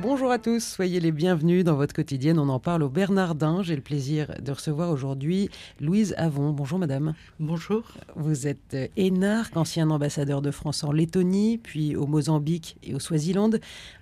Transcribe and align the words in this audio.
Bonjour 0.00 0.30
à 0.30 0.38
tous, 0.38 0.62
soyez 0.62 1.00
les 1.00 1.10
bienvenus 1.10 1.64
dans 1.64 1.74
votre 1.74 1.92
quotidienne. 1.92 2.38
On 2.38 2.48
en 2.48 2.60
parle 2.60 2.84
au 2.84 2.88
Bernardin. 2.88 3.64
J'ai 3.64 3.74
le 3.74 3.82
plaisir 3.82 4.32
de 4.40 4.52
recevoir 4.52 4.90
aujourd'hui 4.90 5.50
Louise 5.80 6.14
Avon. 6.16 6.52
Bonjour 6.52 6.78
madame. 6.78 7.14
Bonjour. 7.40 7.82
Vous 8.14 8.46
êtes 8.46 8.76
énarque, 8.96 9.56
ancien 9.56 9.90
ambassadeur 9.90 10.40
de 10.40 10.52
France 10.52 10.84
en 10.84 10.92
Lettonie, 10.92 11.58
puis 11.58 11.96
au 11.96 12.06
Mozambique 12.06 12.76
et 12.84 12.94
au 12.94 13.00
Swaziland. 13.00 13.50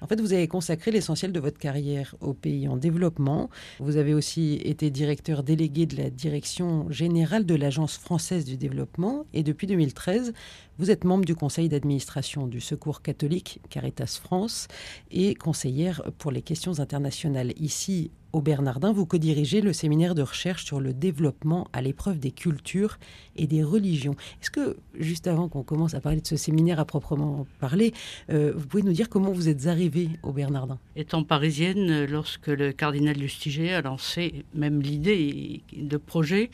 En 0.03 0.07
fait, 0.07 0.21
vous 0.21 0.35
avez 0.35 0.49
consacré 0.49 0.91
l'essentiel 0.91 1.33
de 1.33 1.41
votre 1.41 1.59
carrière 1.59 2.15
aux 2.21 2.35
pays 2.35 2.69
en 2.69 2.77
développement. 2.77 3.49
Vous 3.81 3.97
avez 3.97 4.13
aussi 4.13 4.61
été 4.65 4.91
directeur 4.91 5.43
délégué 5.43 5.87
de 5.87 5.97
la 5.97 6.11
direction 6.11 6.91
générale 6.91 7.47
de 7.47 7.55
l'Agence 7.55 7.97
française 7.97 8.45
du 8.45 8.59
développement 8.59 9.25
et 9.33 9.43
depuis 9.43 9.67
2013, 9.67 10.35
vous 10.79 10.91
êtes 10.91 11.05
membre 11.05 11.25
du 11.25 11.35
conseil 11.35 11.69
d'administration 11.69 12.47
du 12.47 12.61
Secours 12.61 13.03
catholique 13.03 13.61
Caritas 13.71 14.19
France 14.23 14.69
et 15.11 15.35
conseillère 15.35 16.03
pour 16.19 16.31
les 16.31 16.43
questions 16.43 16.81
internationales. 16.81 17.53
Ici, 17.57 18.11
au 18.33 18.43
Bernardin, 18.43 18.93
vous 18.93 19.07
co-dirigez 19.07 19.63
le 19.63 19.73
séminaire 19.73 20.15
de 20.15 20.21
recherche 20.21 20.67
sur 20.67 20.79
le 20.79 20.93
développement 20.93 21.69
à 21.73 21.81
l'épreuve 21.81 22.19
des 22.19 22.33
cultures 22.33 22.99
et 23.37 23.47
des 23.47 23.63
religions. 23.63 24.15
Est-ce 24.43 24.51
que, 24.51 24.77
juste 24.99 25.27
avant 25.27 25.49
qu'on 25.49 25.63
commence 25.63 25.95
à 25.95 26.01
parler 26.01 26.21
de 26.21 26.27
ce 26.27 26.37
séminaire 26.37 26.79
à 26.79 26.85
proprement 26.85 27.47
parler, 27.61 27.95
euh, 28.31 28.53
vous 28.55 28.67
pouvez 28.67 28.83
nous 28.83 28.93
dire 28.93 29.09
comment 29.09 29.33
vous 29.33 29.49
êtes 29.49 29.67
arrivée 29.69 30.11
au 30.23 30.33
Bernardin? 30.33 30.79
Étant 30.97 31.25
parisienne, 31.25 32.05
lorsque 32.05 32.49
le 32.49 32.73
cardinal 32.73 33.17
Lustiger 33.17 33.73
a 33.73 33.81
lancé 33.81 34.45
même 34.53 34.83
l'idée 34.83 35.63
de 35.75 35.97
projet, 35.97 36.51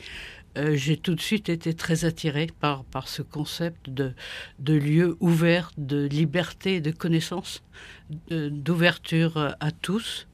euh, 0.57 0.75
j'ai 0.75 0.97
tout 0.97 1.15
de 1.15 1.21
suite 1.21 1.49
été 1.49 1.73
très 1.73 2.05
attirée 2.05 2.47
par, 2.59 2.83
par 2.85 3.07
ce 3.07 3.21
concept 3.21 3.89
de, 3.89 4.13
de 4.59 4.73
lieu 4.73 5.17
ouvert, 5.19 5.71
de 5.77 6.05
liberté, 6.05 6.81
de 6.81 6.91
connaissance, 6.91 7.63
d'ouverture 8.29 9.55
à 9.59 9.71
tous, 9.71 10.27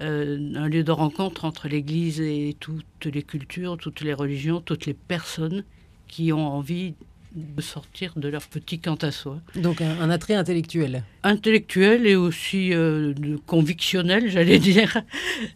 euh, 0.00 0.54
un 0.54 0.68
lieu 0.68 0.82
de 0.82 0.92
rencontre 0.92 1.44
entre 1.44 1.68
l'Église 1.68 2.20
et 2.20 2.56
toutes 2.58 3.04
les 3.04 3.22
cultures, 3.22 3.76
toutes 3.76 4.00
les 4.00 4.14
religions, 4.14 4.60
toutes 4.60 4.86
les 4.86 4.94
personnes 4.94 5.64
qui 6.08 6.32
ont 6.32 6.46
envie 6.46 6.94
de 7.32 7.62
sortir 7.62 8.12
de 8.16 8.28
leur 8.28 8.42
petit 8.42 8.80
quant 8.80 8.96
à 8.96 9.10
soi. 9.10 9.40
Donc 9.54 9.80
un, 9.80 10.10
attrait 10.10 10.34
intellectuel. 10.34 11.04
Intellectuel 11.22 12.06
et 12.06 12.16
aussi 12.16 12.72
euh, 12.72 13.14
convictionnel, 13.46 14.28
j'allais 14.30 14.58
dire. 14.58 15.02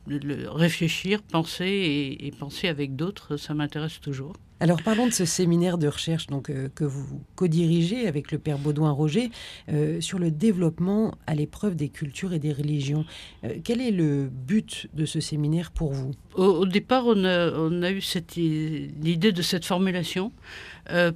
Le, 0.07 0.49
réfléchir, 0.49 1.23
penser 1.23 1.67
et, 1.67 2.27
et 2.27 2.31
penser 2.31 2.69
avec 2.69 2.97
d'autres, 2.97 3.37
ça 3.37 3.55
m'intéresse 3.55 4.01
toujours. 4.01 4.35
Alors 4.61 4.83
parlons 4.83 5.07
de 5.07 5.13
ce 5.13 5.25
séminaire 5.25 5.79
de 5.79 5.89
recherche 5.89 6.29
donc, 6.29 6.49
euh, 6.49 6.69
que 6.75 6.85
vous 6.85 7.21
co-dirigez 7.35 8.07
avec 8.07 8.31
le 8.31 8.39
père 8.39 8.57
Baudouin 8.59 8.93
Roger 8.93 9.31
euh, 9.69 10.01
sur 10.01 10.19
le 10.19 10.31
développement 10.31 11.15
à 11.27 11.35
l'épreuve 11.35 11.75
des 11.75 11.89
cultures 11.89 12.33
et 12.33 12.39
des 12.39 12.53
religions. 12.53 13.05
Euh, 13.43 13.57
quel 13.65 13.81
est 13.81 13.91
le 13.91 14.29
but 14.29 14.89
de 14.95 15.07
ce 15.07 15.21
séminaire 15.21 15.73
pour 15.73 15.93
vous? 15.93 16.13
Au, 16.37 16.67
départ, 16.67 17.05
on 17.07 17.25
a, 17.25 17.51
on 17.53 17.83
a 17.83 17.91
eu 17.91 18.01
l'idée 18.37 19.33
de 19.33 19.43
cette 19.43 19.65
formulation 19.65 20.33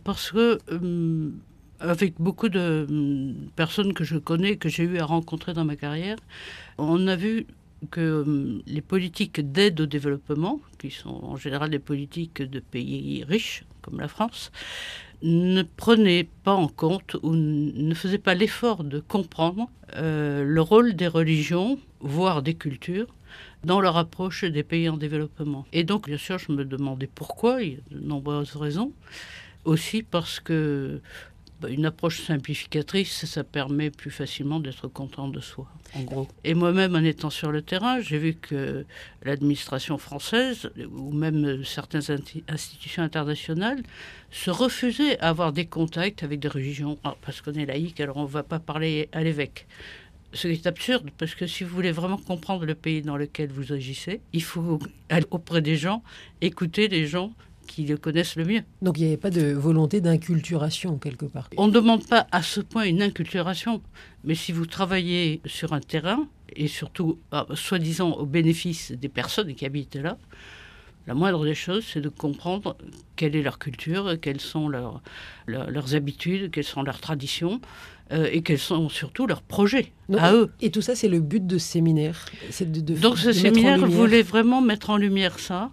parce 0.04 0.32
que 0.32 0.58
avec 1.80 2.14
beaucoup 2.18 2.48
de 2.48 2.86
hum, 2.88 3.50
personnes 3.54 3.94
que 3.94 4.04
je 4.04 4.18
connais, 4.18 4.56
que 4.56 4.68
j'ai 4.68 4.84
eu 4.84 4.98
à 4.98 5.04
rencontrer 5.04 5.54
dans 5.54 5.64
ma 5.64 5.76
carrière, 5.76 6.16
on 6.76 7.06
a 7.06 7.16
vu 7.16 7.46
que 7.90 8.22
hum, 8.22 8.62
les 8.66 8.80
politiques 8.80 9.40
d'aide 9.52 9.80
au 9.80 9.86
développement, 9.86 10.60
qui 10.78 10.90
sont 10.90 11.20
en 11.24 11.36
général 11.36 11.70
des 11.70 11.78
politiques 11.78 12.42
de 12.42 12.60
pays 12.60 13.24
riches, 13.24 13.64
comme 13.82 14.00
la 14.00 14.08
France, 14.08 14.50
ne 15.22 15.62
prenaient 15.62 16.28
pas 16.44 16.54
en 16.54 16.68
compte 16.68 17.16
ou 17.22 17.34
ne 17.34 17.94
faisaient 17.94 18.18
pas 18.18 18.34
l'effort 18.34 18.84
de 18.84 19.00
comprendre 19.00 19.68
euh, 19.96 20.44
le 20.44 20.60
rôle 20.60 20.94
des 20.94 21.08
religions, 21.08 21.78
voire 22.00 22.42
des 22.42 22.54
cultures, 22.54 23.08
dans 23.64 23.80
leur 23.80 23.96
approche 23.96 24.44
des 24.44 24.62
pays 24.62 24.88
en 24.88 24.96
développement. 24.96 25.66
Et 25.72 25.84
donc, 25.84 26.06
bien 26.06 26.16
sûr, 26.16 26.38
je 26.38 26.52
me 26.52 26.64
demandais 26.64 27.08
pourquoi, 27.12 27.62
il 27.62 27.72
y 27.72 27.74
a 27.74 27.94
de 27.94 28.00
nombreuses 28.00 28.54
raisons. 28.56 28.92
Aussi 29.64 30.02
parce 30.02 30.40
que 30.40 31.00
une 31.66 31.86
approche 31.86 32.22
simplificatrice, 32.22 33.24
ça 33.24 33.42
permet 33.42 33.90
plus 33.90 34.10
facilement 34.10 34.60
d'être 34.60 34.86
content 34.88 35.28
de 35.28 35.40
soi, 35.40 35.66
en 35.94 36.02
gros. 36.02 36.28
Et 36.44 36.54
moi-même, 36.54 36.94
en 36.94 37.02
étant 37.02 37.30
sur 37.30 37.50
le 37.50 37.62
terrain, 37.62 38.00
j'ai 38.00 38.18
vu 38.18 38.34
que 38.34 38.84
l'administration 39.24 39.98
française, 39.98 40.70
ou 40.92 41.12
même 41.12 41.64
certaines 41.64 42.20
institutions 42.48 43.02
internationales, 43.02 43.82
se 44.30 44.50
refusaient 44.50 45.18
à 45.18 45.30
avoir 45.30 45.52
des 45.52 45.66
contacts 45.66 46.22
avec 46.22 46.38
des 46.40 46.48
religions. 46.48 46.98
Ah, 47.02 47.16
parce 47.22 47.40
qu'on 47.40 47.54
est 47.54 47.66
laïque, 47.66 48.00
alors 48.00 48.18
on 48.18 48.22
ne 48.22 48.28
va 48.28 48.42
pas 48.42 48.60
parler 48.60 49.08
à 49.12 49.22
l'évêque. 49.22 49.66
Ce 50.34 50.46
qui 50.46 50.54
est 50.54 50.66
absurde, 50.66 51.10
parce 51.16 51.34
que 51.34 51.46
si 51.46 51.64
vous 51.64 51.74
voulez 51.74 51.90
vraiment 51.90 52.18
comprendre 52.18 52.66
le 52.66 52.74
pays 52.74 53.00
dans 53.00 53.16
lequel 53.16 53.50
vous 53.50 53.72
agissez, 53.72 54.20
il 54.34 54.42
faut 54.42 54.78
aller 55.08 55.26
auprès 55.30 55.62
des 55.62 55.76
gens, 55.76 56.02
écouter 56.42 56.88
les 56.88 57.06
gens, 57.06 57.32
qui 57.68 57.84
le 57.84 57.96
connaissent 57.96 58.34
le 58.34 58.44
mieux. 58.44 58.62
Donc 58.82 58.98
il 58.98 59.02
n'y 59.02 59.08
avait 59.08 59.16
pas 59.16 59.30
de 59.30 59.52
volonté 59.52 60.00
d'inculturation 60.00 60.98
quelque 60.98 61.26
part. 61.26 61.48
On 61.56 61.68
ne 61.68 61.72
demande 61.72 62.04
pas 62.06 62.26
à 62.32 62.42
ce 62.42 62.60
point 62.60 62.84
une 62.84 63.02
inculturation, 63.02 63.80
mais 64.24 64.34
si 64.34 64.50
vous 64.50 64.66
travaillez 64.66 65.40
sur 65.44 65.72
un 65.72 65.80
terrain, 65.80 66.26
et 66.56 66.66
surtout 66.66 67.18
ah, 67.30 67.46
soi-disant 67.54 68.12
au 68.12 68.26
bénéfice 68.26 68.90
des 68.92 69.08
personnes 69.08 69.54
qui 69.54 69.66
habitent 69.66 69.96
là, 69.96 70.16
la 71.06 71.14
moindre 71.14 71.44
des 71.44 71.54
choses, 71.54 71.84
c'est 71.90 72.00
de 72.00 72.08
comprendre 72.08 72.76
quelle 73.16 73.36
est 73.36 73.42
leur 73.42 73.58
culture, 73.58 74.16
quelles 74.20 74.40
sont 74.40 74.68
leurs, 74.68 75.00
leurs, 75.46 75.94
habitudes, 75.94 76.50
quelles 76.50 76.64
sont 76.64 76.82
leurs 76.82 77.00
traditions. 77.00 77.60
Euh, 78.10 78.26
et 78.32 78.40
quels 78.40 78.58
sont 78.58 78.88
surtout 78.88 79.26
leurs 79.26 79.42
projets 79.42 79.92
à 80.16 80.32
eux. 80.32 80.50
Et 80.62 80.70
tout 80.70 80.80
ça, 80.80 80.94
c'est 80.94 81.08
le 81.08 81.20
but 81.20 81.46
de 81.46 81.58
ce 81.58 81.68
séminaire. 81.72 82.24
De, 82.58 82.94
Donc 82.94 83.18
ce 83.18 83.34
séminaire 83.34 83.84
voulait 83.86 84.22
vraiment 84.22 84.62
mettre 84.62 84.88
en 84.88 84.96
lumière 84.96 85.38
ça 85.38 85.70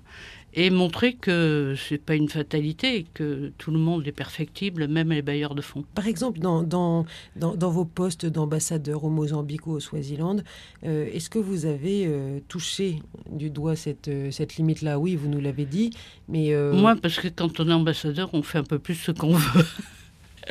et 0.55 0.69
montrer 0.69 1.13
que 1.13 1.75
c'est 1.77 1.97
pas 1.97 2.15
une 2.15 2.29
fatalité 2.29 2.95
et 2.95 3.03
que 3.03 3.51
tout 3.57 3.71
le 3.71 3.77
monde 3.77 4.07
est 4.07 4.13
perfectible, 4.13 4.87
même 4.87 5.11
les 5.11 5.21
bailleurs 5.21 5.53
de 5.53 5.61
fonds. 5.61 5.83
Par 5.93 6.07
exemple, 6.07 6.39
dans, 6.39 6.63
dans, 6.63 7.05
dans, 7.35 7.69
vos 7.69 7.83
postes 7.83 8.25
d'ambassadeur 8.25 9.03
au 9.03 9.09
Mozambique 9.09 9.67
ou 9.67 9.71
au 9.71 9.79
Swaziland, 9.81 10.37
euh, 10.85 11.07
est-ce 11.11 11.29
que 11.29 11.39
vous 11.39 11.65
avez 11.65 12.05
euh, 12.07 12.39
touché 12.47 12.99
du 13.29 13.49
doigt 13.49 13.75
cette, 13.75 14.07
euh, 14.07 14.31
cette 14.31 14.55
limite-là? 14.55 14.97
Oui, 14.97 15.17
vous 15.17 15.27
nous 15.27 15.41
l'avez 15.41 15.65
dit, 15.65 15.91
mais... 16.29 16.55
Moi, 16.73 16.95
parce 16.95 17.19
que 17.19 17.27
quand 17.27 17.59
on 17.59 17.69
est 17.69 17.73
ambassadeur, 17.73 18.29
on 18.33 18.41
fait 18.41 18.59
un 18.59 18.63
peu 18.63 18.79
plus 18.79 18.95
ce 18.95 19.11
qu'on 19.11 19.33
veut. 19.33 19.65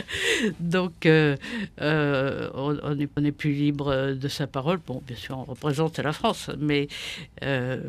Donc, 0.61 1.07
euh, 1.07 1.37
euh, 1.81 2.51
on 2.55 2.95
n'est 3.21 3.33
plus 3.33 3.53
libre 3.53 4.13
de 4.13 4.29
sa 4.29 4.47
parole. 4.47 4.79
Bon, 4.87 5.03
bien 5.07 5.17
sûr, 5.17 5.39
on 5.39 5.45
représente 5.45 5.99
la 5.99 6.13
France, 6.13 6.51
mais 6.59 6.89
euh, 7.43 7.81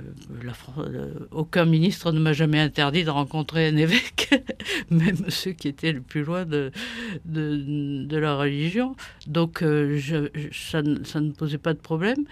aucun 1.31 1.65
ministre 1.65 2.11
ne 2.11 2.19
m'a 2.19 2.33
jamais 2.33 2.59
interdit 2.59 3.03
de 3.03 3.09
rencontrer 3.09 3.67
un 3.67 3.77
évêque, 3.77 4.29
même 4.89 5.29
ceux 5.29 5.51
qui 5.51 5.67
étaient 5.67 5.91
le 5.91 6.01
plus 6.01 6.23
loin 6.23 6.45
de, 6.45 6.71
la 8.11 8.35
religion. 8.35 8.95
Donc, 9.27 9.59
ça, 9.59 10.81
ne 10.81 11.31
posait 11.31 11.57
pas 11.57 11.73
de 11.73 11.79
problème. 11.79 12.25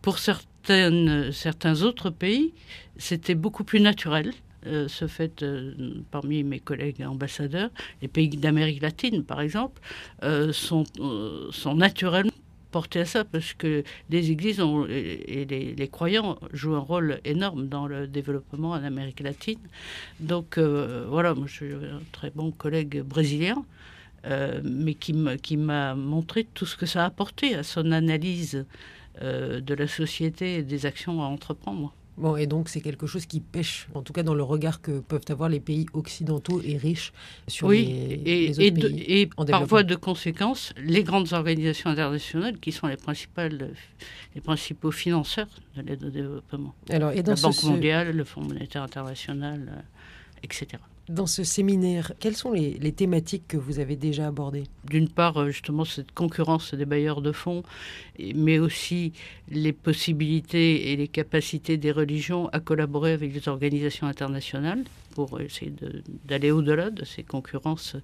Pour 0.00 0.18
certains 0.18 1.82
autres 1.82 2.10
pays, 2.10 2.52
c'était 2.96 3.34
beaucoup 3.34 3.64
plus 3.64 3.80
naturel. 3.80 4.32
Euh, 4.66 4.88
ce 4.88 5.06
fait 5.06 5.42
euh, 5.42 5.74
parmi 6.10 6.42
mes 6.42 6.60
collègues 6.60 7.02
ambassadeurs. 7.02 7.70
Les 8.00 8.08
pays 8.08 8.28
d'Amérique 8.28 8.82
latine, 8.82 9.22
par 9.24 9.40
exemple, 9.40 9.80
euh, 10.22 10.52
sont, 10.52 10.84
naturellement 11.74 12.30
portés 12.70 13.00
à 13.00 13.04
ça 13.04 13.24
parce 13.24 13.52
que 13.52 13.84
les 14.10 14.30
églises 14.32 14.60
et 14.88 15.44
les, 15.44 15.88
croyants 15.88 16.38
jouent 16.52 16.74
un 16.74 16.80
rôle 16.80 17.20
énorme 17.24 17.68
dans 17.68 17.86
le 17.86 18.08
développement 18.08 18.70
en 18.70 18.82
Amérique 18.82 19.20
latine. 19.20 19.60
Donc 20.18 20.58
voilà, 20.58 21.34
moi 21.34 21.46
je 21.46 21.52
suis 21.52 21.72
un 21.72 22.00
très 22.10 22.30
bon 22.30 22.50
collègue 22.50 23.02
brésilien. 23.02 23.64
mais 24.64 24.94
qui 24.94 25.56
m'a 25.56 25.94
montré 25.94 26.48
tout 26.52 26.66
ce 26.66 26.76
que 26.76 26.86
ça 26.86 27.04
a 27.04 27.06
apporté 27.06 27.54
à 27.54 27.62
son 27.62 27.92
analyse 27.92 28.66
de 29.22 29.74
la 29.74 29.86
société 29.86 30.56
et 30.56 30.62
des 30.64 30.84
actions 30.84 31.22
à 31.22 31.26
entreprendre. 31.26 31.94
Bon, 32.16 32.36
et 32.36 32.46
donc 32.46 32.68
c'est 32.68 32.80
quelque 32.80 33.06
chose 33.06 33.26
qui 33.26 33.40
pêche, 33.40 33.88
en 33.92 34.02
tout 34.02 34.12
cas 34.12 34.22
dans 34.22 34.34
le 34.34 34.44
regard 34.44 34.80
que 34.80 35.00
peuvent 35.00 35.24
avoir 35.30 35.48
les 35.48 35.58
pays 35.58 35.86
occidentaux 35.94 36.60
et 36.64 36.76
riches 36.76 37.12
sur 37.48 37.70
les, 37.70 37.78
et, 38.24 38.46
les 38.48 38.60
autres 38.60 38.88
pays. 38.88 39.04
Et 39.08 39.26
parfois 39.26 39.82
de 39.82 39.96
conséquences, 39.96 40.72
les 40.78 41.02
grandes 41.02 41.32
organisations 41.32 41.90
internationales 41.90 42.58
qui 42.60 42.70
sont 42.70 42.86
les, 42.86 42.96
principales, 42.96 43.70
les 44.34 44.40
principaux 44.40 44.92
financeurs 44.92 45.48
de 45.76 45.82
l'aide 45.82 46.04
au 46.04 46.10
développement. 46.10 46.74
Alors, 46.88 47.10
et 47.10 47.24
dans 47.24 47.34
La 47.34 47.40
Banque 47.40 47.62
mondiale, 47.64 48.16
le 48.16 48.24
Fonds 48.24 48.42
monétaire 48.42 48.84
international, 48.84 49.72
euh, 49.76 49.80
etc. 50.44 50.78
Dans 51.10 51.26
ce 51.26 51.44
séminaire, 51.44 52.12
quelles 52.18 52.36
sont 52.36 52.52
les, 52.52 52.92
thématiques 52.92 53.46
que 53.46 53.58
vous 53.58 53.78
avez 53.78 53.94
déjà 53.94 54.26
abordées? 54.26 54.64
D'une 54.84 55.08
part, 55.08 55.36
euh, 55.36 55.50
justement, 55.50 55.84
cette 55.84 56.12
concurrence 56.12 56.72
des 56.72 56.86
bailleurs 56.86 57.20
de 57.20 57.30
fonds, 57.30 57.62
mais 58.34 58.58
aussi 58.58 59.12
les 59.50 59.74
possibilités 59.74 60.92
et 60.92 60.96
les 60.96 61.08
capacités 61.08 61.76
des 61.76 61.92
religions 61.92 62.48
à 62.48 62.60
collaborer 62.60 63.12
avec 63.12 63.34
les 63.34 63.48
organisations 63.48 64.06
internationales 64.06 64.84
pour 65.14 65.40
essayer 65.42 65.74
d'aller 66.24 66.50
au-delà 66.50 66.88
de 66.88 67.04
ces 67.04 67.22
concurrences 67.22 67.96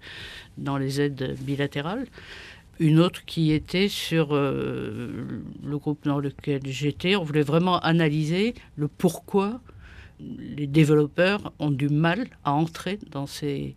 dans 0.58 0.76
les 0.76 1.00
aides 1.00 1.37
bilatérales 1.41 2.06
une 2.81 2.99
autre 2.99 3.25
qui 3.26 3.52
était 3.52 3.88
sur 3.88 4.29
euh, 4.32 5.11
le 5.62 5.79
groupe 5.79 6.05
dans 6.05 6.19
lequel 6.19 6.62
j'étais. 6.64 7.14
On 7.14 7.23
voulait 7.23 7.43
vraiment 7.43 7.79
analyser 7.81 8.55
le 8.76 8.88
pourquoi 8.88 9.61
les 10.39 10.67
développeurs 10.67 11.53
ont 11.59 11.71
du 11.71 11.89
mal 11.89 12.27
à 12.45 12.53
entrer 12.53 12.99
dans 13.11 13.27
ces, 13.27 13.75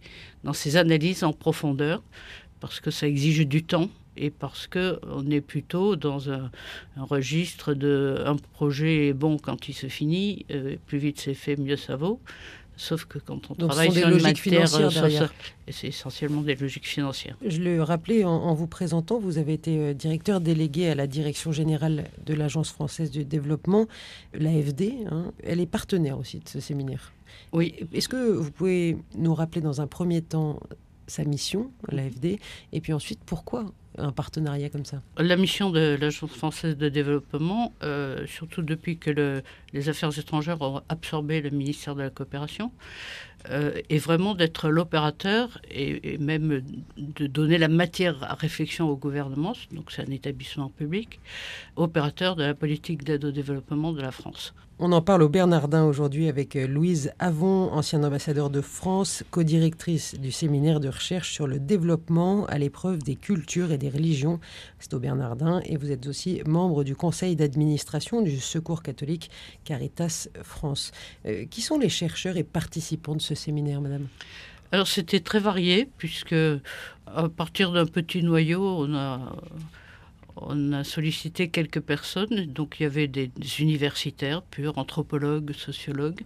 analyses 0.76 1.24
en 1.24 1.34
profondeur, 1.34 2.04
parce 2.60 2.80
que 2.80 2.92
ça 2.92 3.08
exige 3.08 3.48
du 3.48 3.64
temps 3.64 3.90
et 4.16 4.30
parce 4.30 4.68
qu'on 4.68 5.30
est 5.32 5.42
plutôt 5.42 5.96
dans 5.96 6.30
un, 6.30 6.52
registre 6.98 7.74
de 7.74 8.22
un 8.26 8.36
projet 8.36 9.08
est 9.08 9.14
bon 9.14 9.38
quand 9.38 9.68
il 9.68 9.74
se 9.74 9.88
finit, 9.88 10.46
euh, 10.52 10.76
plus 10.86 11.00
vite 11.00 11.20
c'est 11.20 11.34
fait, 11.34 11.58
mieux 11.58 11.78
ça 11.78 11.96
vaut. 11.96 12.20
Sauf 12.76 13.06
que 13.06 13.20
quand 13.20 13.52
on 13.52 13.56
travaille 13.56 13.92
sur 13.92 14.10
une 14.10 14.22
matière, 14.22 14.74
euh, 14.76 15.28
c'est 15.70 15.88
essentiellement 15.88 16.42
des 16.42 16.56
logiques 16.56 16.88
financières. 16.88 17.38
Je 17.46 17.60
le 17.60 17.84
rappelais 17.84 18.24
en, 18.24 18.54
vous 18.54 18.68
présentant, 18.68 19.20
vous 19.20 19.38
avez 19.38 19.54
été 19.54 19.78
euh, 19.78 19.94
directeur 19.94 20.42
délégué 20.42 20.90
à 20.90 20.96
la 20.96 21.08
direction 21.08 21.52
générale 21.52 22.10
de 22.26 22.34
l'Agence 22.34 22.72
française 22.72 23.12
de 23.12 23.22
développement, 23.22 23.88
l'AFD. 24.34 25.06
Hein. 25.10 25.32
elle 25.44 25.60
est 25.60 25.68
partenaire 25.68 26.18
aussi 26.18 26.40
de 26.40 26.50
ce 26.50 26.60
séminaire. 26.60 27.14
Oui. 27.52 27.76
Est-ce 27.94 28.10
que 28.10 28.32
vous 28.32 28.52
pouvez 28.52 28.98
nous 29.16 29.36
rappeler 29.36 29.62
dans 29.62 29.82
un 29.82 29.88
premier 29.88 30.22
temps 30.22 30.60
sa 31.08 31.24
mission, 31.26 31.72
l'AFD, 31.90 32.40
et 32.72 32.82
puis 32.82 32.94
ensuite 32.94 33.20
pourquoi 33.26 33.66
un 33.98 34.12
partenariat 34.12 34.70
comme 34.70 34.86
ça 34.86 35.02
La 35.18 35.36
mission 35.36 35.70
de 35.70 35.98
l'Agence 36.00 36.32
française 36.32 36.78
de 36.78 36.90
développement, 36.90 37.74
euh, 37.84 38.26
surtout 38.28 38.62
depuis 38.62 38.98
que 38.98 39.42
les 39.74 39.90
affaires 39.90 40.18
étrangères 40.18 40.62
ont 40.62 40.82
absorbé 40.90 41.42
le 41.42 41.50
ministère 41.50 41.96
de 41.96 42.02
la 42.02 42.10
coopération, 42.10 42.72
euh, 43.50 43.74
est 43.90 43.98
vraiment 43.98 44.36
d'être 44.36 44.70
l'opérateur 44.70 45.60
et, 45.70 46.18
même 46.18 46.62
de 46.98 47.28
donner 47.28 47.58
la 47.58 47.68
matière 47.68 48.24
à 48.24 48.36
réflexion 48.36 48.90
au 48.90 48.96
gouvernement, 48.96 49.54
donc 49.72 49.92
c'est 49.92 50.02
un 50.08 50.12
établissement 50.12 50.70
public, 50.70 51.20
opérateur 51.76 52.36
de 52.36 52.44
la 52.44 52.54
politique 52.54 53.04
d'aide 53.04 53.26
au 53.26 53.32
développement 53.32 53.92
de 53.92 54.02
la 54.02 54.12
France. 54.12 54.54
On 54.80 54.92
en 54.92 55.02
parle 55.02 55.22
au 55.22 55.30
Bernardin 55.30 55.86
aujourd'hui 55.86 56.28
avec 56.28 56.56
euh, 56.56 56.66
Louise 56.68 57.12
Avon, 57.20 57.72
ancienne 57.72 58.04
ambassadeur 58.06 58.50
de 58.50 58.60
France, 58.60 59.24
co-directrice 59.30 60.16
du 60.20 60.32
séminaire 60.32 60.80
de 60.80 60.88
recherche 60.88 61.32
sur 61.32 61.46
le 61.46 61.60
développement 61.60 62.46
à 62.48 62.58
l'épreuve 62.58 62.98
des 63.04 63.16
cultures 63.16 63.72
et 63.72 63.78
des 63.78 63.83
religions. 63.90 64.40
C'est 64.80 64.94
au 64.94 65.00
Bernardin 65.00 65.62
et 65.66 65.78
vous 65.78 65.92
êtes 65.92 66.08
aussi 66.08 66.42
membre 66.46 66.84
du 66.84 66.96
conseil 66.96 67.36
d'administration 67.36 68.22
du 68.22 68.40
Secours 68.40 68.84
catholique 68.84 69.30
Caritas 69.64 70.28
France. 70.44 70.92
Euh, 71.26 71.46
qui 71.46 71.62
sont 71.62 71.78
les 71.78 71.90
chercheurs 71.90 72.38
et 72.38 72.44
participants 72.44 73.16
de 73.16 73.22
ce 73.22 73.36
séminaire, 73.36 73.82
madame? 73.82 74.08
Alors 74.72 74.88
c'était 74.88 75.20
très 75.20 75.40
varié 75.40 75.88
puisque 75.98 76.36
à 77.06 77.30
partir 77.30 77.72
d'un 77.72 77.86
petit 77.86 78.24
noyau, 78.24 78.88
on 80.36 80.74
a 80.74 80.84
sollicité 80.84 81.50
quelques 81.50 81.80
personnes, 81.80 82.46
donc 82.48 82.80
il 82.80 82.84
y 82.84 82.86
avait 82.86 83.08
des, 83.08 83.32
universitaires 83.60 84.42
purs, 84.42 84.78
anthropologues, 84.78 85.54
sociologues. 85.54 86.22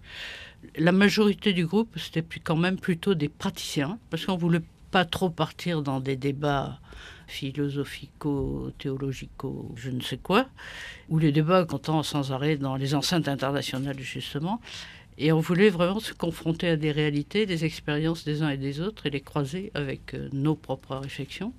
La 0.78 0.92
majorité 0.92 1.54
du 1.54 1.66
groupe, 1.66 1.98
c'était 1.98 2.24
quand 2.44 2.56
même 2.56 2.80
plutôt 2.80 3.16
des 3.16 3.30
praticiens, 3.30 4.00
parce 4.10 4.26
qu'on 4.26 4.38
voulait 4.38 4.62
pas 4.98 5.06
trop 5.06 5.30
partir 5.30 5.84
dans 5.84 6.00
des 6.00 6.16
débats 6.16 6.80
philosophico, 7.28 8.72
théologico, 8.80 9.72
je 9.76 9.92
ne 9.92 10.02
sais 10.02 10.18
quoi, 10.18 10.48
où 11.08 11.20
les 11.20 11.32
débats 11.32 11.66
comptant 11.66 12.02
sans 12.02 12.32
arrêt 12.32 12.58
dans 12.58 12.76
les 12.78 12.96
enceintes 12.96 13.28
internationales 13.28 14.00
justement. 14.00 14.60
Et 15.20 15.32
on 15.32 15.40
voulait 15.40 15.70
vraiment 15.70 16.00
se 16.00 16.14
confronter 16.14 16.70
à 16.70 16.78
des 16.78 16.92
réalités, 16.92 17.46
des 17.46 17.64
expériences 17.64 18.26
des 18.26 18.42
uns 18.42 18.50
et 18.50 18.58
des 18.58 18.82
autres 18.82 19.06
et 19.06 19.12
les 19.12 19.22
croiser 19.22 19.72
avec 19.76 20.16
euh, 20.16 20.30
nos 20.34 20.56
propres 20.56 20.96
réflexions. 20.96 21.54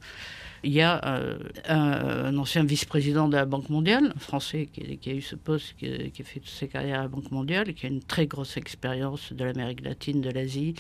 Il 0.65 0.73
y 0.73 0.81
a 0.81 1.01
euh, 1.07 1.39
un, 1.69 2.37
ancien 2.37 2.65
vice-président 2.65 3.29
de 3.29 3.37
la 3.37 3.45
Banque 3.45 3.69
mondiale, 3.71 4.13
Français 4.19 4.69
qui, 4.73 5.11
a 5.11 5.13
eu 5.13 5.23
ce 5.23 5.37
poste, 5.37 5.75
qui, 5.79 5.87
a 5.87 6.25
fait 6.25 6.41
toutes 6.41 6.49
ses 6.49 6.69
carrières 6.69 7.01
à 7.01 7.03
la 7.03 7.09
Banque 7.09 7.31
mondiale, 7.31 7.75
qui 7.75 7.87
a 7.87 7.89
une 7.89 8.03
très 8.03 8.27
grosse 8.27 8.57
expérience 8.57 9.33
de 9.33 9.45
l'Amérique 9.45 9.83
latine, 9.83 10.21
de 10.21 10.31
l'Asie. 10.31 10.75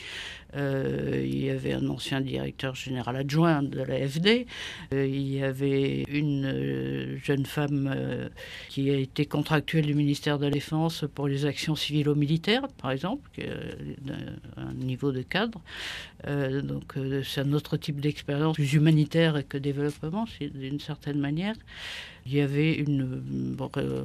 Euh, 0.56 1.22
il 1.24 1.44
y 1.44 1.50
avait 1.50 1.74
un 1.74 1.88
ancien 1.88 2.20
directeur 2.20 2.74
général 2.74 3.16
adjoint 3.16 3.62
de 3.62 3.82
l'AFD. 3.82 4.46
Euh, 4.92 5.06
il 5.06 5.32
y 5.32 5.42
avait 5.42 6.02
une 6.08 7.18
jeune 7.22 7.46
femme 7.46 8.28
qui 8.68 8.90
a 8.90 8.96
été 8.96 9.26
contractuelle 9.26 9.86
du 9.86 9.94
ministère 9.94 10.38
de 10.38 10.46
la 10.46 10.50
Défense 10.50 11.04
pour 11.14 11.28
les 11.28 11.44
actions 11.44 11.76
civilo-militaires, 11.76 12.66
par 12.80 12.90
exemple, 12.90 13.30
un 14.56 14.72
niveau 14.74 15.12
de 15.12 15.22
cadre. 15.22 15.60
donc 16.26 16.94
c'est 17.24 17.42
un 17.42 17.52
autre 17.52 17.76
type 17.76 18.00
d'expérience 18.00 18.54
plus 18.54 18.72
humanitaire 18.74 19.42
que 19.48 19.58
des 19.58 19.67
développement, 19.72 20.26
d'une 20.40 20.80
certaine 20.80 21.18
manière. 21.18 21.54
Il 22.26 22.34
y 22.34 22.40
avait 22.40 22.74
une, 22.74 23.56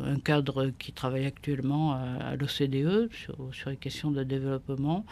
un 0.06 0.20
cadre 0.20 0.72
qui 0.80 0.94
travaille 0.94 1.26
actuellement 1.26 1.94
à, 1.94 2.36
l'OCDE 2.36 3.10
sur, 3.12 3.36
sur, 3.52 3.70
les 3.70 3.76
questions 3.76 4.12
de 4.12 4.24
développement. 4.24 5.06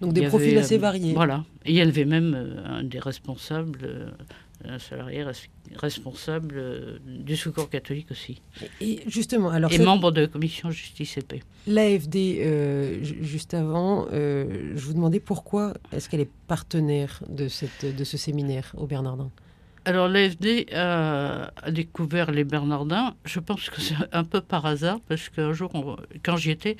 Donc 0.00 0.12
des 0.12 0.26
profils 0.26 0.58
assez 0.58 0.78
variés. 0.78 1.14
Voilà. 1.14 1.44
Et 1.64 1.70
il 1.70 1.76
y 1.76 1.80
avait 1.80 2.04
même 2.04 2.34
euh, 2.34 2.78
un 2.78 2.82
des 2.82 2.98
responsables, 2.98 3.78
euh, 3.84 4.10
un 4.64 4.78
salarié 4.78 5.24
responsable 5.76 6.56
euh, 6.58 6.98
du 7.06 7.36
Secours 7.36 7.70
catholique 7.70 8.10
aussi. 8.10 8.42
Et 8.80 9.00
justement, 9.06 9.50
alors 9.50 9.72
et 9.72 9.78
membre 9.78 10.10
de 10.10 10.22
la 10.22 10.26
commission 10.26 10.70
justice 10.70 11.16
et 11.16 11.22
paix. 11.22 11.40
L'AFD, 11.66 13.02
juste 13.22 13.54
avant, 13.54 14.08
je 14.10 14.80
vous 14.80 14.94
demandais 14.94 15.20
pourquoi 15.20 15.74
est-ce 15.92 16.08
qu'elle 16.08 16.20
est 16.20 16.30
partenaire 16.46 17.22
de, 17.28 17.48
cette, 17.48 17.96
de 17.96 18.04
ce 18.04 18.16
séminaire 18.16 18.74
au 18.76 18.86
Bernardin? 18.86 19.30
Alors 19.84 20.08
l'AFD 20.08 20.66
a, 20.74 21.50
découvert 21.70 22.30
les 22.30 22.44
Bernardins. 22.44 23.14
Je 23.24 23.40
pense 23.40 23.70
que 23.70 23.80
c'est 23.80 23.94
un 24.12 24.24
peu 24.24 24.40
par 24.40 24.66
hasard 24.66 25.00
parce 25.08 25.28
qu'un 25.28 25.52
jour, 25.52 25.70
quand 26.22 26.36
j'y 26.36 26.50
étais, 26.50 26.76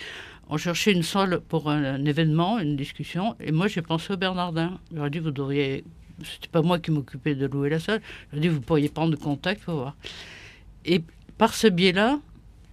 on 0.49 0.57
cherchait 0.57 0.93
une 0.93 1.03
salle 1.03 1.41
pour 1.41 1.71
un, 1.71 2.05
événement, 2.05 2.59
une 2.59 2.77
discussion, 2.77 3.37
et 3.41 3.53
moi 3.53 3.69
j'ai 3.69 3.83
pensé 3.83 4.13
aux 4.13 4.17
Bernardins. 4.17 4.79
J'aurais 4.95 5.11
dit 5.11 5.19
vous 5.19 5.31
devriez. 5.31 5.85
C'était 6.25 6.49
pas 6.49 6.63
moi 6.63 6.79
qui 6.81 6.91
m'occupais 6.91 7.35
de 7.35 7.47
louer 7.47 7.71
la 7.71 7.79
salle. 7.79 8.01
J'ai 8.33 8.41
dit 8.41 8.49
vous 8.49 8.61
pourriez 8.61 8.89
prendre 8.89 9.17
contact 9.17 9.63
pour 9.65 9.75
voir. 9.75 9.97
Et 10.85 11.03
par 11.37 11.55
ce 11.55 11.69
biais-là, 11.69 12.19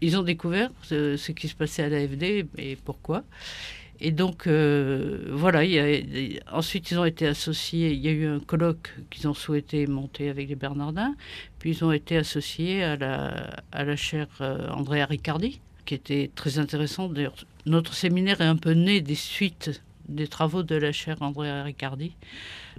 ils 0.01 0.18
ont 0.18 0.24
découvert 0.24 0.69
ce, 0.81 1.16
ce 1.16 1.31
qui 1.31 1.48
se 1.48 1.56
passait 1.56 1.83
à 1.83 1.89
l'AFD 1.89 2.48
et 2.57 2.75
pourquoi. 2.83 3.24
Et 4.00 4.12
donc, 4.12 4.47
euh, 4.47 5.30
voilà, 5.31 5.61
ensuite 6.52 6.92
ils 6.92 6.99
ont 6.99 7.06
été 7.06 7.28
associés, 7.28 7.92
il 7.92 7.99
y 7.99 8.07
a 8.09 8.11
eu 8.11 8.28
un 8.28 8.40
colloque 8.40 8.94
qu'ils 9.09 9.28
ont 9.28 9.33
souhaité 9.33 9.87
monter 9.87 10.30
avec 10.30 10.49
les 10.49 10.56
Bernardins, 10.56 11.16
puis 11.59 11.71
ils 11.71 11.85
ont 11.85 11.92
été 11.92 12.18
associés 12.18 12.83
à 12.83 12.97
la, 12.97 13.61
à 13.71 13.83
la 13.85 13.95
chaire 13.95 14.28
euh, 14.42 14.68
Andrea 14.69 15.06
Riccardi, 15.06 15.61
qui 15.85 15.94
était 15.94 16.30
très 16.35 16.59
intéressante. 16.59 17.14
D'ailleurs, 17.14 17.35
notre 17.66 17.94
séminaire 17.94 18.42
est 18.42 18.45
un 18.45 18.57
peu 18.57 18.71
né 18.71 19.02
des 19.02 19.16
suites 19.16 19.81
des 20.07 20.28
travaux 20.28 20.64
de 20.64 20.76
la 20.76 20.92
chaire 20.92 21.18
Andrea 21.21 21.64
Riccardi. 21.64 22.14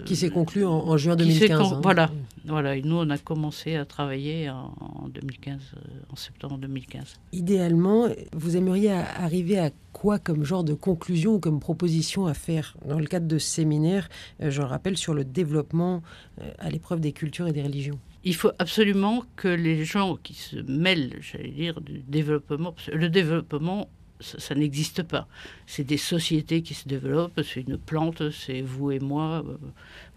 Qui 0.05 0.15
s'est 0.15 0.29
conclu 0.29 0.63
en, 0.63 0.95
juin 0.97 1.15
2015. 1.15 1.73
Hein. 1.73 1.79
Voilà, 1.81 2.11
voilà. 2.45 2.75
Et 2.75 2.83
nous, 2.83 2.97
on 2.97 3.09
a 3.09 3.17
commencé 3.17 3.75
à 3.75 3.85
travailler 3.85 4.49
en, 4.49 5.09
2015, 5.09 5.59
euh, 5.75 5.79
en 6.11 6.15
septembre 6.15 6.57
2015. 6.59 7.19
Idéalement, 7.33 8.07
vous 8.33 8.57
aimeriez 8.57 8.91
arriver 8.91 9.57
à 9.57 9.71
quoi 9.93 10.19
comme 10.19 10.43
genre 10.43 10.63
de 10.63 10.75
conclusion 10.75 11.35
ou 11.35 11.39
comme 11.39 11.59
proposition 11.59 12.27
à 12.27 12.35
faire 12.35 12.77
dans 12.85 12.99
le 12.99 13.07
cadre 13.07 13.27
de 13.27 13.39
ce 13.39 13.47
séminaire, 13.49 14.07
euh, 14.41 14.51
je 14.51 14.61
le 14.61 14.67
rappelle, 14.67 14.97
sur 14.97 15.15
le 15.15 15.25
développement 15.25 16.03
euh, 16.41 16.51
à 16.59 16.69
l'épreuve 16.69 16.99
des 16.99 17.11
cultures 17.11 17.47
et 17.47 17.51
des 17.51 17.63
religions? 17.63 17.99
Il 18.23 18.35
faut 18.35 18.51
absolument 18.59 19.23
que 19.35 19.47
les 19.47 19.85
gens 19.85 20.17
qui 20.21 20.33
se 20.33 20.57
mêlent, 20.57 21.17
j'allais 21.21 21.49
dire, 21.49 21.81
du 21.81 22.03
développement, 22.07 22.75
le 22.91 23.09
développement, 23.09 23.89
ça, 24.19 24.55
n'existe 24.55 25.03
pas. 25.03 25.27
C'est 25.65 25.83
des 25.83 25.97
sociétés 25.97 26.61
qui 26.61 26.73
se 26.73 26.87
développent, 26.87 27.41
c'est 27.43 27.61
une 27.61 27.77
plante, 27.77 28.31
c'est 28.31 28.61
vous 28.61 28.91
et 28.91 28.99
moi, 28.99 29.43
euh, 29.47 29.57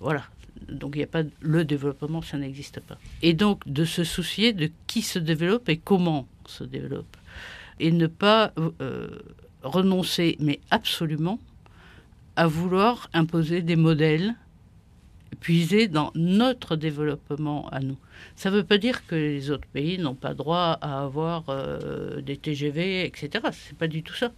voilà. 0.00 0.24
Donc 0.68 0.94
il 0.94 0.98
n'y 0.98 1.04
a 1.04 1.08
pas 1.08 1.22
le 1.40 1.64
développement, 1.64 2.22
ça 2.22 2.36
n'existe 2.36 2.80
pas. 2.80 2.98
Et 3.22 3.34
donc 3.34 3.66
de 3.66 3.84
se 3.84 4.04
soucier 4.04 4.52
de 4.52 4.70
qui 4.86 5.02
se 5.02 5.18
développe 5.18 5.68
et 5.68 5.76
comment 5.78 6.26
se 6.46 6.64
développe. 6.64 7.16
Et 7.78 7.92
ne 7.92 8.06
pas 8.06 8.52
euh, 8.80 9.08
renoncer, 9.62 10.36
mais 10.40 10.60
absolument, 10.70 11.38
à 12.36 12.46
vouloir 12.46 13.08
imposer 13.12 13.62
des 13.62 13.76
modèles 13.76 14.34
puiser 15.38 15.86
dans 15.88 16.10
notre 16.14 16.76
développement 16.76 17.68
à 17.70 17.80
nous. 17.80 17.96
Ça 18.36 18.50
ne 18.50 18.56
veut 18.56 18.64
pas 18.64 18.78
dire 18.78 19.06
que 19.06 19.14
les 19.14 19.50
autres 19.50 19.68
pays 19.72 19.98
n'ont 19.98 20.14
pas 20.14 20.34
droit 20.34 20.78
à 20.80 21.02
avoir 21.02 21.44
euh, 21.48 22.20
des 22.20 22.36
TGV, 22.36 23.04
etc. 23.06 23.44
C'est 23.52 23.76
pas 23.76 23.86
du 23.88 24.02
tout 24.02 24.14
ça. 24.14 24.32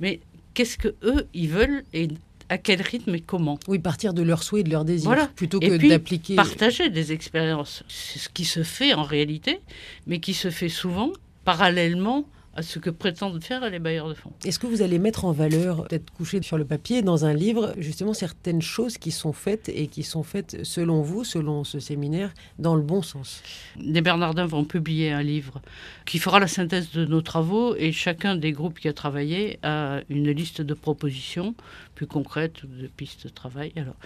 Mais 0.00 0.20
qu'est-ce 0.54 0.78
que 0.78 0.94
eux 1.02 1.26
ils 1.34 1.48
veulent 1.48 1.84
et 1.92 2.08
à 2.48 2.58
quel 2.58 2.82
rythme 2.82 3.14
et 3.14 3.20
comment? 3.20 3.58
Oui, 3.68 3.78
partir 3.78 4.12
de 4.12 4.22
leurs 4.22 4.42
souhaits 4.42 4.60
et 4.60 4.64
de 4.64 4.70
leurs 4.70 4.84
désirs, 4.84 5.08
Voilà. 5.08 5.26
plutôt 5.28 5.58
Et 5.60 5.68
que 5.70 5.88
d'appliquer. 5.88 6.36
Partager 6.36 6.90
des 6.90 7.12
expériences. 7.12 7.82
C'est 7.88 8.18
ce 8.18 8.28
qui 8.28 8.44
se 8.44 8.62
fait 8.62 8.92
en 8.94 9.02
réalité, 9.04 9.60
mais 10.06 10.20
qui 10.20 10.34
se 10.34 10.50
fait 10.50 10.68
souvent 10.68 11.10
parallèlement 11.44 12.24
à 12.54 12.62
ce 12.62 12.78
que 12.78 12.90
prétendent 12.90 13.42
faire 13.42 13.68
les 13.70 13.78
bailleurs 13.78 14.08
de 14.08 14.14
fonds. 14.14 14.32
Est-ce 14.44 14.58
que 14.58 14.66
vous 14.66 14.82
allez 14.82 14.98
mettre 14.98 15.24
en 15.24 15.32
valeur, 15.32 15.86
peut-être 15.86 16.10
couché 16.12 16.40
sur 16.42 16.58
le 16.58 16.64
papier, 16.64 17.02
dans 17.02 17.24
un 17.24 17.32
livre, 17.32 17.74
justement 17.78 18.12
certaines 18.14 18.62
choses 18.62 18.98
qui 18.98 19.10
sont 19.10 19.32
faites 19.32 19.68
et 19.68 19.86
qui 19.86 20.02
sont 20.02 20.22
faites, 20.22 20.64
selon 20.64 21.02
vous, 21.02 21.24
selon 21.24 21.64
ce 21.64 21.80
séminaire, 21.80 22.32
dans 22.58 22.74
le 22.74 22.82
bon 22.82 23.02
sens? 23.02 23.42
Les 23.78 24.02
Bernardins 24.02 24.46
vont 24.46 24.64
publier 24.64 25.12
un 25.12 25.22
livre 25.22 25.62
qui 26.04 26.18
fera 26.18 26.40
la 26.40 26.48
synthèse 26.48 26.90
de 26.92 27.06
nos 27.06 27.22
travaux 27.22 27.74
et 27.76 27.92
chacun 27.92 28.36
des 28.36 28.52
groupes 28.52 28.78
qui 28.78 28.88
a 28.88 28.92
travaillé 28.92 29.58
a 29.62 30.00
une 30.08 30.30
liste 30.30 30.60
de 30.60 30.74
propositions 30.74 31.54
plus 31.94 32.06
concrètes 32.06 32.62
ou 32.62 32.66
de 32.66 32.86
pistes 32.86 33.24
de 33.24 33.28
travail. 33.28 33.72
Alors, 33.76 33.96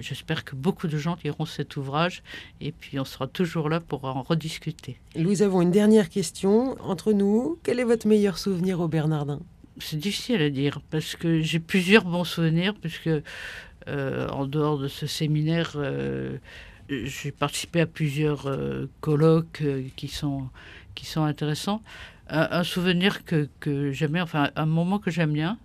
j'espère 0.00 0.44
que 0.44 0.56
beaucoup 0.56 0.88
de 0.88 0.98
gens 0.98 1.16
liront 1.22 1.46
cet 1.46 1.76
ouvrage 1.76 2.22
et 2.60 2.72
puis 2.72 2.98
on 2.98 3.04
sera 3.04 3.26
toujours 3.26 3.68
là 3.68 3.80
pour 3.80 4.04
en 4.04 4.22
rediscuter. 4.22 4.98
Louise 5.16 5.42
avons 5.42 5.62
une 5.62 5.70
dernière 5.70 6.08
question. 6.08 6.76
Entre 6.82 7.12
nous, 7.12 7.58
quel 7.62 7.78
est 7.80 7.84
votre 7.84 8.06
meilleur 8.06 8.38
souvenir 8.38 8.80
au 8.80 8.88
Bernardin? 8.88 9.40
C'est 9.78 9.98
difficile 9.98 10.40
à 10.40 10.50
dire 10.50 10.80
parce 10.90 11.16
que 11.16 11.40
j'ai 11.40 11.58
plusieurs 11.58 12.04
bons 12.04 12.24
souvenirs 12.24 12.74
puisque 12.80 13.10
euh, 13.88 14.28
en 14.28 14.46
dehors 14.46 14.78
de 14.78 14.88
ce 14.88 15.06
séminaire, 15.06 15.72
euh, 15.76 16.38
j'ai 16.88 17.32
participé 17.32 17.80
à 17.80 17.86
plusieurs 17.86 18.46
euh, 18.46 18.88
colloques 19.00 19.62
euh, 19.62 19.82
qui 19.96 20.08
sont 20.08 20.48
qui 20.94 21.06
sont 21.06 21.24
intéressants. 21.24 21.82
Un, 22.28 22.48
un 22.52 22.62
souvenir 22.62 23.24
que, 23.24 23.48
que 23.60 23.90
j'aime 23.90 24.12
bien, 24.12 24.22
enfin 24.22 24.50
un 24.54 24.66
moment 24.66 24.98
que 24.98 25.10
j'aime 25.10 25.32
bien, 25.32 25.58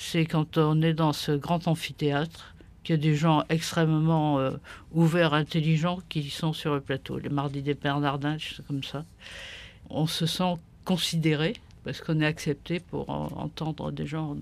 c'est 0.00 0.26
quand 0.26 0.58
on 0.58 0.80
est 0.80 0.94
dans 0.94 1.12
ce 1.12 1.32
grand 1.32 1.66
amphithéâtre, 1.66 2.54
qu'il 2.84 2.94
y 2.94 2.98
a 2.98 3.02
des 3.02 3.16
gens 3.16 3.42
extrêmement 3.48 4.38
euh, 4.38 4.52
ouverts, 4.92 5.34
intelligents 5.34 5.98
qui 6.08 6.30
sont 6.30 6.52
sur 6.52 6.72
le 6.74 6.80
plateau. 6.80 7.18
Les 7.18 7.28
mardis 7.28 7.62
des 7.62 7.74
Bernardins, 7.74 8.38
choses 8.38 8.64
comme 8.68 8.84
ça. 8.84 9.04
On 9.90 10.06
se 10.06 10.24
sent 10.24 10.54
considéré 10.84 11.54
parce 11.84 12.00
qu'on 12.00 12.20
est 12.20 12.26
accepté 12.26 12.78
pour 12.78 13.10
en- 13.10 13.26
entendre 13.36 13.90
des 13.90 14.06
gens 14.06 14.36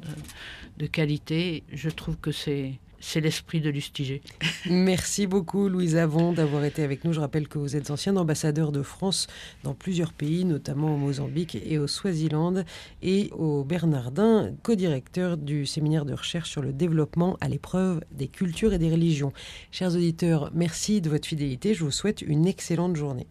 de 0.76 0.86
qualité. 0.86 1.62
Je 1.72 1.88
trouve 1.88 2.16
que 2.18 2.32
c'est 2.32 2.74
c'est 3.06 3.20
l'esprit 3.20 3.60
de 3.60 3.70
Lustiger. 3.70 4.20
Merci 4.68 5.28
beaucoup 5.28 5.68
Louise 5.68 5.96
Avon 5.96 6.32
d'avoir 6.32 6.64
été 6.64 6.82
avec 6.82 7.04
nous. 7.04 7.12
Je 7.12 7.20
rappelle 7.20 7.46
que 7.46 7.56
vous 7.56 7.76
êtes 7.76 7.92
ancien 7.92 8.16
ambassadeur 8.16 8.72
de 8.72 8.82
France 8.82 9.28
dans 9.62 9.74
plusieurs 9.74 10.12
pays, 10.12 10.44
notamment 10.44 10.94
au 10.94 10.96
Mozambique 10.96 11.56
et 11.64 11.78
au 11.78 11.86
Swaziland, 11.86 12.64
et 13.02 13.30
au 13.30 13.62
Bernardin, 13.62 14.50
co-directeur 14.64 15.36
du 15.36 15.66
séminaire 15.66 16.04
de 16.04 16.14
recherche 16.14 16.50
sur 16.50 16.62
le 16.62 16.72
développement 16.72 17.36
à 17.40 17.48
l'épreuve 17.48 18.00
des 18.10 18.26
cultures 18.26 18.72
et 18.72 18.78
des 18.78 18.90
religions. 18.90 19.32
Chers 19.70 19.94
auditeurs, 19.94 20.50
merci 20.52 21.00
de 21.00 21.08
votre 21.08 21.28
fidélité. 21.28 21.74
Je 21.74 21.84
vous 21.84 21.92
souhaite 21.92 22.22
une 22.22 22.48
excellente 22.48 22.96
journée. 22.96 23.28